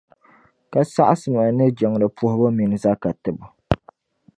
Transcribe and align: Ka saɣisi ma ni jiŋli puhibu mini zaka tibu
Ka 0.71 0.79
saɣisi 0.93 1.29
ma 1.33 1.41
ni 1.57 1.65
jiŋli 1.77 2.07
puhibu 2.17 2.47
mini 2.57 2.77
zaka 2.83 3.09
tibu 3.23 3.45